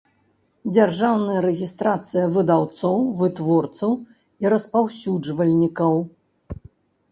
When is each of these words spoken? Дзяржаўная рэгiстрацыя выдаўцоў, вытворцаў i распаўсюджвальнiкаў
Дзяржаўная 0.75 1.41
рэгiстрацыя 1.45 2.23
выдаўцоў, 2.37 2.97
вытворцаў 3.21 3.91
i 4.01 4.45
распаўсюджвальнiкаў 4.57 5.95